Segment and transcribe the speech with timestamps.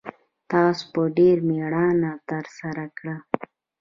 [0.51, 3.07] تاسو په ډېره میړانه ترسره کړ